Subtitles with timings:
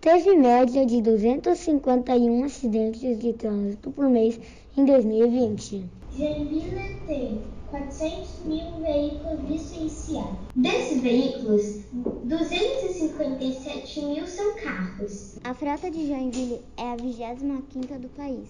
[0.00, 4.38] Teve média de 251 acidentes de trânsito por mês
[4.76, 5.84] em 2020.
[6.16, 10.36] Joinville tem 400 mil veículos licenciados.
[10.54, 11.84] Desses veículos,
[12.24, 15.38] 257 mil são carros.
[15.42, 18.48] A frota de Joinville é a 25ª do país.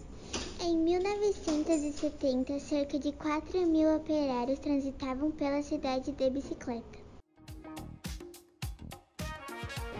[0.66, 6.98] Em 1970, cerca de 4 mil operários transitavam pela cidade de bicicleta.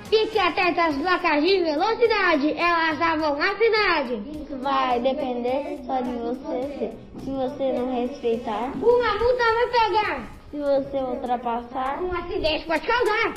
[0.05, 4.23] Fique atento às placas de velocidade, elas vão na cidade.
[4.41, 6.93] Isso vai depender só de você.
[7.23, 10.33] Se você não respeitar, uma multa vai pegar.
[10.51, 13.35] Se você ultrapassar, um acidente pode causar.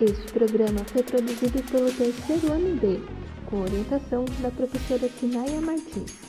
[0.00, 3.00] Este programa foi produzido pelo terceiro ano B,
[3.46, 6.25] com orientação da professora Sinaya Martins.